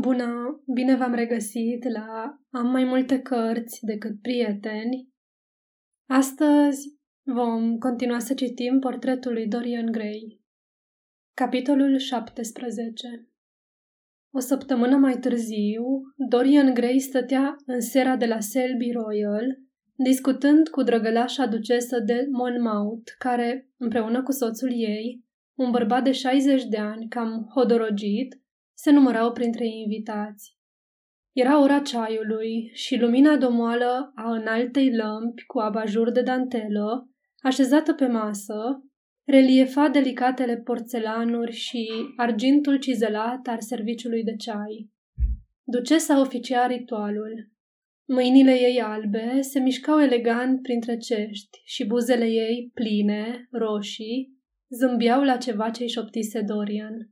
[0.00, 5.08] Bună, bine v-am regăsit la Am mai multe cărți decât prieteni.
[6.08, 10.40] Astăzi vom continua să citim portretul lui Dorian Gray.
[11.34, 13.28] Capitolul 17
[14.34, 15.84] O săptămână mai târziu,
[16.28, 19.58] Dorian Gray stătea în sera de la Selby Royal,
[19.94, 25.24] discutând cu drăgălașa ducesă de Monmouth, care, împreună cu soțul ei,
[25.54, 28.41] un bărbat de 60 de ani, cam hodorogit,
[28.82, 30.56] se numărau printre invitați.
[31.32, 37.08] Era ora ceaiului și lumina domoală a înaltei lămpi cu abajur de dantelă,
[37.42, 38.82] așezată pe masă,
[39.24, 44.90] reliefa delicatele porțelanuri și argintul cizelat al serviciului de ceai.
[45.62, 47.50] Ducesa oficia ritualul.
[48.08, 55.36] Mâinile ei albe se mișcau elegant printre cești și buzele ei, pline, roșii, zâmbiau la
[55.36, 57.11] ceva ce-i șoptise Dorian.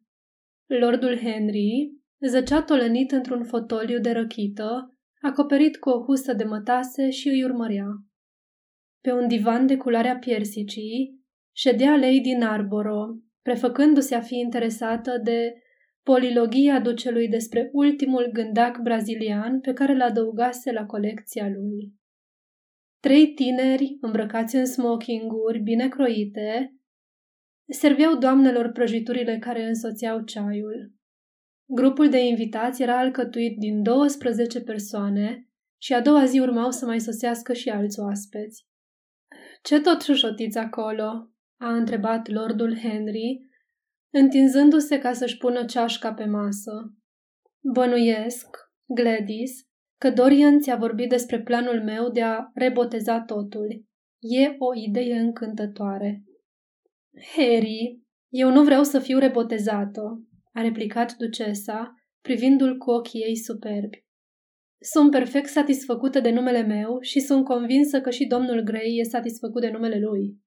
[0.79, 1.93] Lordul Henry
[2.27, 7.87] zăcea tolănit într-un fotoliu de răchită, acoperit cu o husă de mătase și îi urmărea.
[9.01, 11.21] Pe un divan de culoarea piersicii
[11.53, 15.55] ședea Lady Narborough, prefăcându-se a fi interesată de
[16.03, 21.93] polilogia ducelui despre ultimul gândac brazilian pe care l adăugase la colecția lui.
[23.01, 26.75] Trei tineri, îmbrăcați în smokinguri bine croite,
[27.73, 30.93] serveau doamnelor prăjiturile care însoțeau ceaiul.
[31.67, 37.01] Grupul de invitați era alcătuit din 12 persoane și a doua zi urmau să mai
[37.01, 38.67] sosească și alți oaspeți.
[39.63, 43.41] Ce tot șușotiți acolo?" a întrebat lordul Henry,
[44.11, 46.95] întinzându-se ca să-și pună ceașca pe masă.
[47.73, 48.47] Bănuiesc,
[48.87, 49.53] Gladys,
[49.99, 53.85] că Dorian ți-a vorbit despre planul meu de a reboteza totul.
[54.19, 56.25] E o idee încântătoare.
[57.37, 64.05] Harry, eu nu vreau să fiu rebotezată, a replicat ducesa, privindu-l cu ochii ei superbi.
[64.83, 69.61] Sunt perfect satisfăcută de numele meu și sunt convinsă că și domnul Gray e satisfăcut
[69.61, 70.39] de numele lui.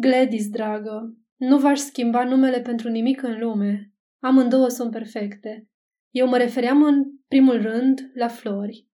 [0.00, 3.92] Gladys, dragă, nu v-aș schimba numele pentru nimic în lume.
[4.22, 5.68] Amândouă sunt perfecte.
[6.10, 8.86] Eu mă refeream în primul rând la flori.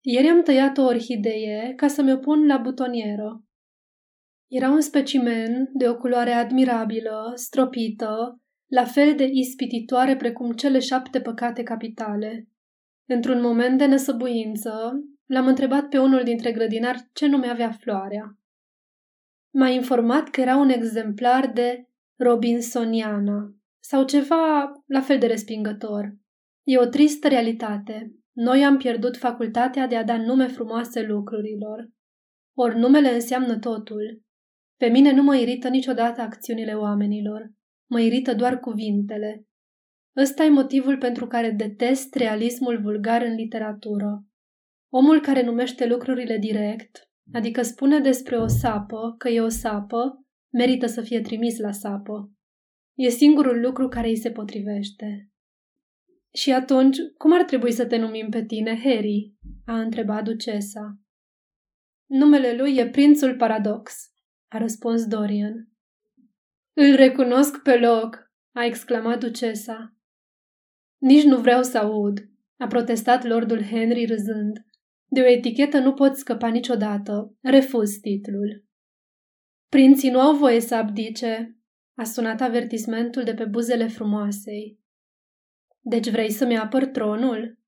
[0.00, 3.44] Ieri am tăiat o orhidee ca să mi-o pun la butonieră.
[4.50, 11.20] Era un specimen de o culoare admirabilă, stropită, la fel de ispititoare precum cele șapte
[11.20, 12.48] păcate capitale.
[13.06, 18.38] Într-un moment de năsăbuință, l-am întrebat pe unul dintre grădinari ce nume avea floarea.
[19.50, 26.14] M-a informat că era un exemplar de Robinsoniana sau ceva la fel de respingător.
[26.62, 28.14] E o tristă realitate.
[28.32, 31.90] Noi am pierdut facultatea de a da nume frumoase lucrurilor.
[32.54, 34.22] Ori numele înseamnă totul.
[34.80, 37.52] Pe mine nu mă irită niciodată acțiunile oamenilor.
[37.90, 39.46] Mă irită doar cuvintele.
[40.16, 44.24] Ăsta e motivul pentru care detest realismul vulgar în literatură.
[44.92, 50.86] Omul care numește lucrurile direct, adică spune despre o sapă că e o sapă, merită
[50.86, 52.32] să fie trimis la sapă.
[52.94, 55.30] E singurul lucru care îi se potrivește.
[56.32, 59.34] Și atunci, cum ar trebui să te numim pe tine, Harry?
[59.64, 60.98] a întrebat ducesa.
[62.06, 64.09] Numele lui e Prințul Paradox,
[64.50, 65.68] a răspuns Dorian.
[66.72, 69.96] Îl recunosc pe loc, a exclamat ducesa.
[70.98, 74.64] Nici nu vreau să aud, a protestat lordul Henry râzând.
[75.06, 77.36] De o etichetă nu pot scăpa niciodată.
[77.40, 78.64] Refuz titlul.
[79.68, 81.58] Prinții nu au voie să abdice,
[81.94, 84.78] a sunat avertismentul de pe buzele frumoasei.
[85.80, 87.58] Deci vrei să-mi apăr tronul?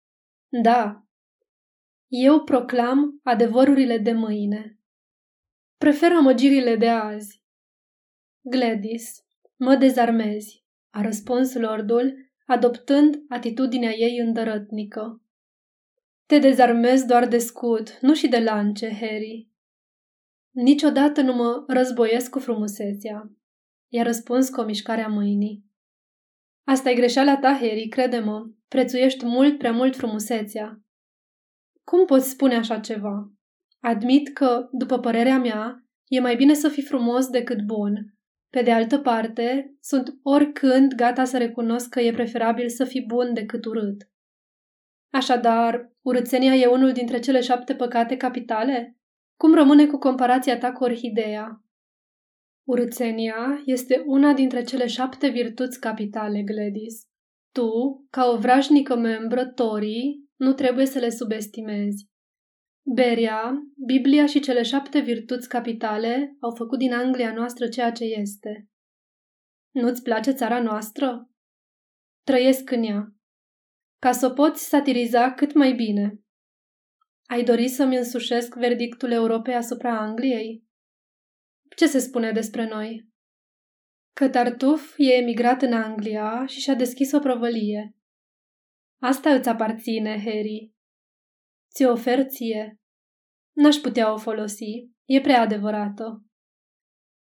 [0.62, 1.06] Da.
[2.08, 4.81] Eu proclam adevărurile de mâine.
[5.82, 7.42] Prefer amăgirile de azi.
[8.40, 9.24] Gladys,
[9.56, 15.22] mă dezarmezi, a răspuns lordul, adoptând atitudinea ei îndărătnică.
[16.26, 19.48] Te dezarmezi doar de scut, nu și de lance, Harry.
[20.50, 23.30] Niciodată nu mă războiesc cu frumusețea,
[23.88, 25.64] i-a răspuns cu o mișcare a mâinii.
[26.64, 28.50] Asta e greșeala ta, Harry, crede-mă.
[28.68, 30.80] Prețuiești mult prea mult frumusețea.
[31.84, 33.32] Cum poți spune așa ceva?
[33.82, 38.14] Admit că, după părerea mea, e mai bine să fii frumos decât bun.
[38.50, 43.34] Pe de altă parte, sunt oricând gata să recunosc că e preferabil să fii bun
[43.34, 44.08] decât urât.
[45.12, 48.96] Așadar, urățenia e unul dintre cele șapte păcate capitale?
[49.36, 51.64] Cum rămâne cu comparația ta cu orhidea?
[52.68, 57.02] Urățenia este una dintre cele șapte virtuți capitale, Gladys.
[57.52, 62.11] Tu, ca o vrajnică membră Torii, nu trebuie să le subestimezi.
[62.84, 63.52] Beria,
[63.86, 68.68] Biblia și cele șapte virtuți capitale au făcut din Anglia noastră ceea ce este.
[69.70, 71.30] Nu-ți place țara noastră?
[72.26, 73.14] Trăiesc în ea.
[73.98, 76.20] ca să o poți satiriza cât mai bine.
[77.26, 80.64] Ai dori să-mi însușesc verdictul Europei asupra Angliei?
[81.76, 83.08] Ce se spune despre noi?
[84.12, 87.96] Că Tartuf e emigrat în Anglia și și-a deschis o provălie.
[89.00, 90.71] Asta îți aparține, Harry.
[91.74, 92.80] Ți-o ofer ție.
[93.52, 94.90] N-aș putea o folosi.
[95.04, 96.24] E prea adevărată.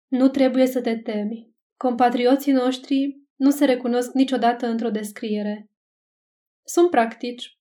[0.09, 1.51] Nu trebuie să te temi.
[1.77, 5.71] Compatrioții noștri nu se recunosc niciodată într-o descriere.
[6.67, 7.59] Sunt practici.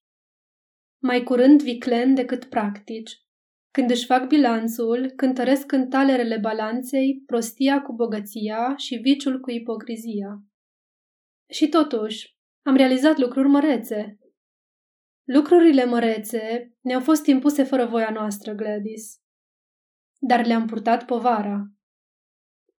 [1.01, 3.12] Mai curând viclen decât practici.
[3.71, 10.44] Când își fac bilanțul, cântăresc în talerele balanței prostia cu bogăția și viciul cu ipocrizia.
[11.50, 14.19] Și totuși, am realizat lucruri mărețe.
[15.34, 19.22] Lucrurile mărețe ne-au fost impuse fără voia noastră, Gladys.
[20.18, 21.72] Dar le-am purtat povara.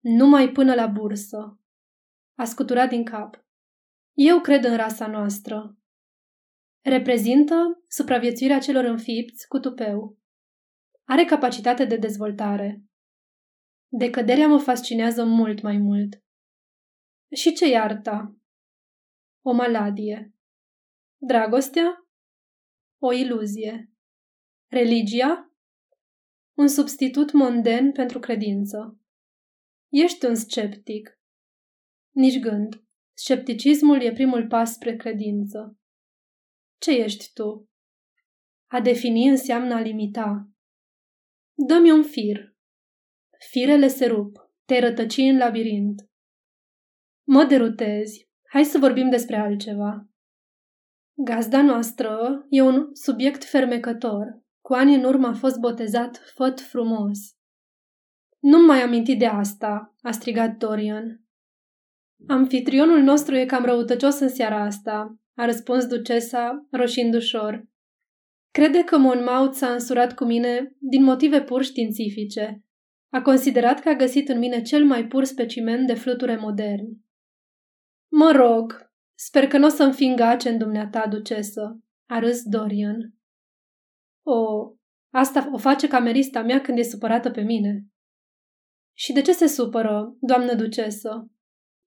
[0.00, 1.60] Numai până la bursă.
[2.34, 3.44] A scuturat din cap.
[4.12, 5.76] Eu cred în rasa noastră.
[6.84, 7.54] Reprezintă
[7.88, 10.18] supraviețuirea celor înfipți cu tupeu.
[11.04, 12.84] Are capacitate de dezvoltare.
[13.88, 16.22] Decăderea mă fascinează mult mai mult.
[17.34, 18.36] Și ce iarta?
[19.44, 20.34] O maladie.
[21.16, 22.04] Dragostea?
[23.02, 23.90] O iluzie.
[24.70, 25.54] Religia?
[26.56, 29.00] Un substitut monden pentru credință.
[29.88, 31.20] Ești un sceptic.
[32.10, 32.84] Nici gând.
[33.14, 35.78] Scepticismul e primul pas spre credință.
[36.78, 37.68] Ce ești tu?
[38.66, 40.50] A defini înseamnă a limita.
[41.54, 42.54] Dă-mi un fir.
[43.50, 44.50] Firele se rup.
[44.64, 46.10] Te rătăci în labirint.
[47.22, 48.28] Mă derutezi.
[48.48, 50.09] Hai să vorbim despre altceva.
[51.24, 54.42] Gazda noastră e un subiect fermecător.
[54.60, 57.18] Cu ani în urmă a fost botezat Făt frumos.
[58.38, 61.24] Nu mai aminti de asta, a strigat Dorian.
[62.26, 67.64] Amfitrionul nostru e cam răutăcios în seara asta, a răspuns ducesa, roșind ușor.
[68.50, 72.64] Crede că Monmouth s-a însurat cu mine din motive pur științifice.
[73.12, 76.98] A considerat că a găsit în mine cel mai pur specimen de fluture moderni.
[78.08, 78.89] Mă rog,
[79.26, 83.14] sper că nu o să-mi fi îngace în dumneata, ducesă, a râs Dorian.
[84.26, 84.70] O,
[85.12, 87.84] asta o face camerista mea când e supărată pe mine.
[88.96, 91.30] Și de ce se supără, doamnă ducesă?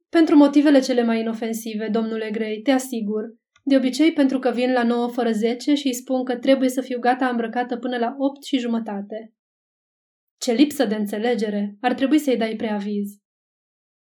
[0.10, 3.36] Pentru motivele cele mai inofensive, domnule Grey, te asigur.
[3.64, 6.82] De obicei pentru că vin la 9 fără 10 și îi spun că trebuie să
[6.82, 9.34] fiu gata îmbrăcată până la 8 și jumătate.
[10.38, 11.78] Ce lipsă de înțelegere!
[11.82, 13.18] Ar trebui să-i dai preaviz.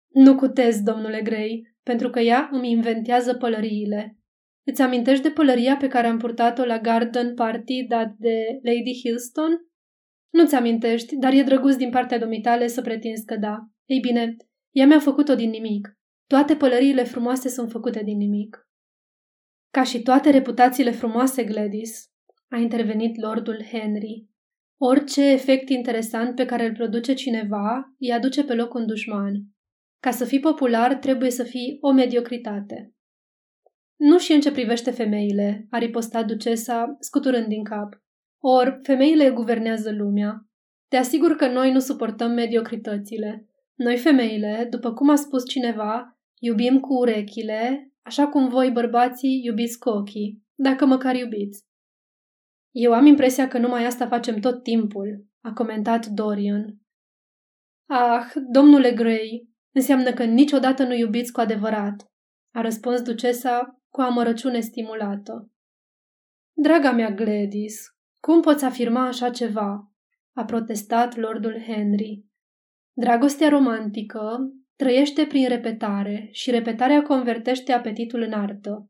[0.07, 4.17] Nu cutez, domnule Grey, pentru că ea îmi inventează pălăriile.
[4.63, 9.51] Îți amintești de pălăria pe care am purtat-o la garden party dat de Lady Hilston?
[10.33, 13.57] Nu-ți amintești, dar e drăguț din partea domitale să pretinzi că da.
[13.85, 14.35] Ei bine,
[14.71, 15.97] ea mi-a făcut-o din nimic.
[16.27, 18.69] Toate pălăriile frumoase sunt făcute din nimic.
[19.71, 22.11] Ca și toate reputațiile frumoase, Gladys,
[22.49, 24.27] a intervenit lordul Henry.
[24.77, 29.43] Orice efect interesant pe care îl produce cineva îi aduce pe loc un dușman.
[29.99, 32.93] Ca să fii popular, trebuie să fii o mediocritate.
[33.95, 38.03] Nu și în ce privește femeile, a ripostat ducesa, scuturând din cap.
[38.41, 40.45] Or, femeile guvernează lumea.
[40.87, 43.49] Te asigur că noi nu suportăm mediocritățile.
[43.75, 49.79] Noi femeile, după cum a spus cineva, iubim cu urechile, așa cum voi bărbații iubiți
[49.79, 51.67] cu ochii, dacă măcar iubiți.
[52.71, 56.77] Eu am impresia că numai asta facem tot timpul, a comentat Dorian.
[57.85, 62.11] Ah, domnule Gray, înseamnă că niciodată nu iubiți cu adevărat,
[62.53, 65.51] a răspuns ducesa cu amărăciune stimulată.
[66.53, 67.81] Draga mea Gladys,
[68.19, 69.83] cum poți afirma așa ceva?
[70.33, 72.25] a protestat lordul Henry.
[72.93, 74.39] Dragostea romantică
[74.75, 78.89] trăiește prin repetare și repetarea convertește apetitul în artă.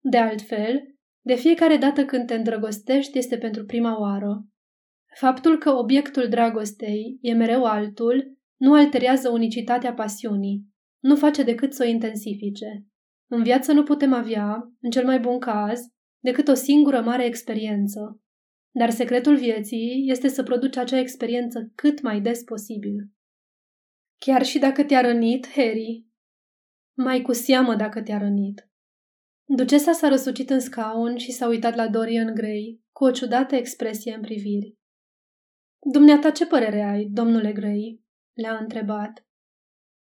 [0.00, 4.46] De altfel, de fiecare dată când te îndrăgostești este pentru prima oară.
[5.14, 10.66] Faptul că obiectul dragostei e mereu altul nu alterează unicitatea pasiunii,
[10.98, 12.86] nu face decât să o intensifice.
[13.30, 15.80] În viață nu putem avea, în cel mai bun caz,
[16.18, 18.20] decât o singură mare experiență.
[18.70, 23.10] Dar secretul vieții este să produci acea experiență cât mai des posibil.
[24.18, 26.06] Chiar și dacă te-a rănit, Harry.
[26.96, 28.68] Mai cu seamă dacă te-a rănit.
[29.44, 34.14] Ducesa s-a răsucit în scaun și s-a uitat la Dorian Gray cu o ciudată expresie
[34.14, 34.74] în priviri.
[35.92, 38.03] Dumneata ce părere ai, domnule Gray?"
[38.34, 39.26] Le-a întrebat.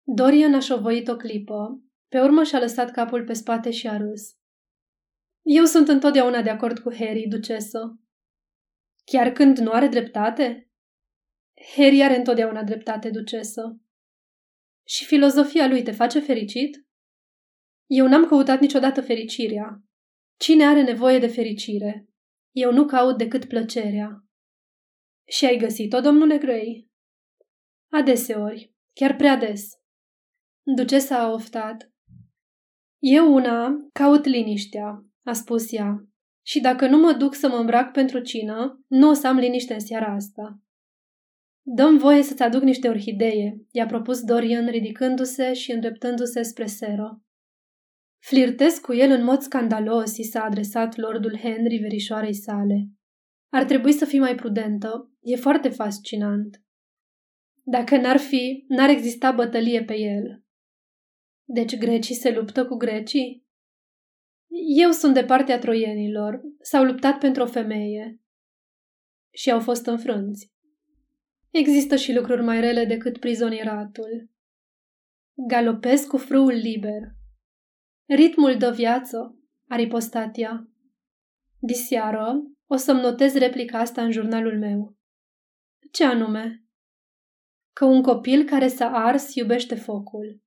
[0.03, 4.37] Dorian a șovăit o clipă, pe urmă și-a lăsat capul pe spate și a râs.
[5.41, 7.99] Eu sunt întotdeauna de acord cu Harry, ducesă.
[9.03, 10.69] Chiar când nu are dreptate?
[11.75, 13.79] Harry are întotdeauna dreptate, ducesă.
[14.87, 16.85] Și filozofia lui te face fericit?
[17.85, 19.83] Eu n-am căutat niciodată fericirea.
[20.39, 22.09] Cine are nevoie de fericire?
[22.51, 24.23] Eu nu caut decât plăcerea.
[25.27, 26.89] Și ai găsit-o, domnule Gray?
[27.97, 29.69] Adeseori, chiar prea des.
[30.63, 31.91] Ducesa a oftat.
[32.99, 36.07] Eu una caut liniștea, a spus ea,
[36.45, 39.73] și dacă nu mă duc să mă îmbrac pentru cină, nu o să am liniște
[39.73, 40.61] în seara asta.
[41.61, 47.21] Dăm voie să-ți aduc niște orhidee, i-a propus Dorian ridicându-se și îndreptându-se spre seră.
[48.19, 52.89] Flirtez cu el în mod scandalos, i s-a adresat lordul Henry verișoarei sale.
[53.49, 56.64] Ar trebui să fii mai prudentă, e foarte fascinant.
[57.67, 60.43] Dacă n-ar fi, n-ar exista bătălie pe el.
[61.43, 63.45] Deci grecii se luptă cu grecii?
[64.77, 66.41] Eu sunt de partea troienilor.
[66.61, 68.19] S-au luptat pentru o femeie.
[69.31, 70.53] Și au fost înfrânți.
[71.49, 74.29] Există și lucruri mai rele decât prizonieratul.
[75.47, 77.01] Galopez cu frâul liber.
[78.05, 80.69] Ritmul dă viață, a ripostat ea.
[81.59, 84.95] Diseară o să-mi notez replica asta în jurnalul meu.
[85.91, 86.64] Ce anume?
[87.79, 90.41] Că un copil care s-a ars iubește focul.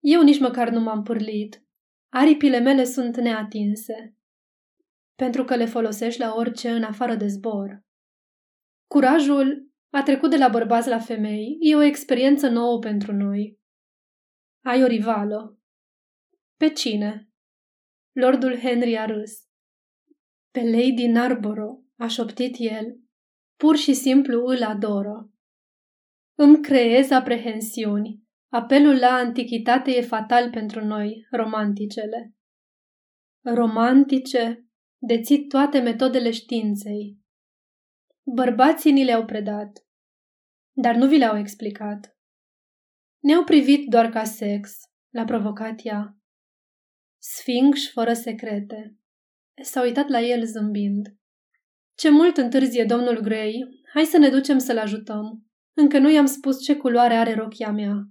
[0.00, 1.64] Eu nici măcar nu m-am pârlit.
[2.12, 4.16] Aripile mele sunt neatinse.
[5.14, 7.82] Pentru că le folosești la orice în afară de zbor.
[8.86, 11.56] Curajul a trecut de la bărbați la femei.
[11.60, 13.58] E o experiență nouă pentru noi.
[14.64, 15.58] Ai o rivală.
[16.56, 17.30] Pe cine?
[18.12, 19.32] Lordul Henry a râs.
[20.50, 23.00] Pe Lady Narborough, a șoptit el.
[23.56, 25.31] Pur și simplu îl adoră.
[26.34, 28.20] Îmi creez aprehensiuni.
[28.48, 32.34] Apelul la antichitate e fatal pentru noi, romanticele.
[33.44, 34.66] Romantice,
[34.98, 37.18] dețit toate metodele științei.
[38.34, 39.86] Bărbații ni le-au predat,
[40.72, 42.16] dar nu vi le-au explicat.
[43.18, 44.72] Ne-au privit doar ca sex,
[45.10, 46.16] l-a provocat ea.
[47.18, 48.96] Sfinx fără secrete.
[49.62, 51.16] S-a uitat la el zâmbind.
[51.94, 55.51] Ce mult întârzie domnul Gray, hai să ne ducem să-l ajutăm.
[55.72, 58.08] Încă nu i-am spus ce culoare are rochia mea.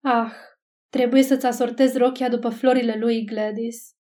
[0.00, 0.32] Ah,
[0.88, 3.94] trebuie să-ți asortezi rochia după florile lui Gladys.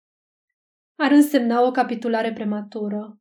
[0.95, 3.17] Ar însemna o capitulare prematură.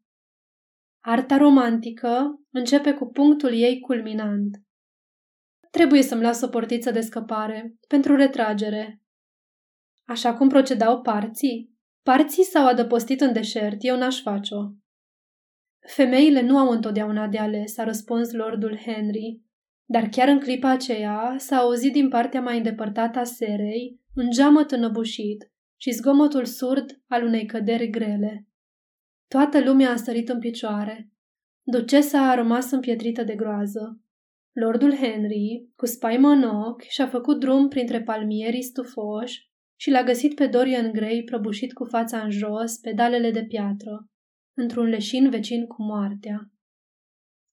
[1.01, 4.63] Arta romantică începe cu punctul ei culminant.
[5.71, 9.03] Trebuie să-mi las o portiță de scăpare pentru retragere.
[10.05, 11.73] Așa cum procedau parții?
[12.03, 14.82] Parții s-au adăpostit în deșert, eu n-aș face-o.
[15.87, 19.41] Femeile nu au întotdeauna de ales, a răspuns lordul Henry,
[19.85, 24.71] dar chiar în clipa aceea s-a auzit din partea mai îndepărtată a serei un geamăt
[24.71, 28.47] înăbușit și zgomotul surd al unei căderi grele.
[29.29, 31.11] Toată lumea a sărit în picioare.
[31.63, 34.01] Ducesa a rămas împietrită de groază.
[34.53, 40.35] Lordul Henry, cu spaimă în ochi, și-a făcut drum printre palmierii stufoși și l-a găsit
[40.35, 44.07] pe Dorian Gray prăbușit cu fața în jos pe dalele de piatră,
[44.57, 46.51] într-un leșin vecin cu moartea.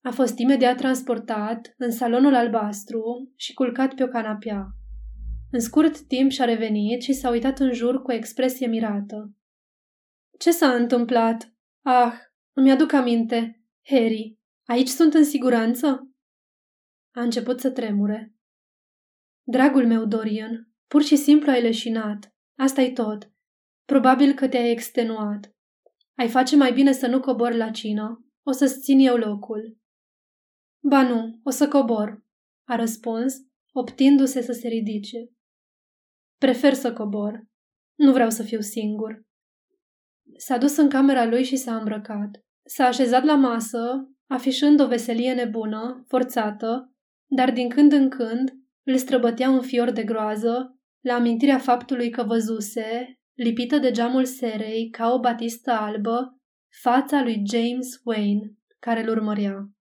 [0.04, 4.68] A fost imediat transportat în salonul albastru și culcat pe o canapea.
[5.52, 9.34] În scurt timp și-a revenit și s-a uitat în jur cu o expresie mirată.
[10.38, 12.14] Ce s-a întâmplat?" Ah,
[12.54, 13.64] îmi aduc aminte.
[13.86, 16.10] Harry, aici sunt în siguranță?"
[17.12, 18.34] A început să tremure.
[19.44, 22.34] Dragul meu, Dorian, pur și simplu ai leșinat.
[22.56, 23.32] asta e tot.
[23.86, 25.54] Probabil că te-ai extenuat.
[26.20, 28.26] Ai face mai bine să nu cobori la cină.
[28.44, 29.78] O să-ți țin eu locul.
[30.90, 32.26] Ba nu, o să cobor,
[32.68, 33.36] a răspuns,
[33.72, 35.18] optindu-se să se ridice.
[36.38, 37.48] Prefer să cobor.
[37.96, 39.26] Nu vreau să fiu singur.
[40.38, 42.44] S-a dus în camera lui și s-a îmbrăcat.
[42.66, 46.94] S-a așezat la masă, afișând o veselie nebună, forțată,
[47.26, 52.24] dar din când în când îl străbătea un fior de groază la amintirea faptului că
[52.24, 56.40] văzuse, lipită de geamul serei ca o batistă albă,
[56.82, 59.70] fața lui James Wayne, care îl urmărea.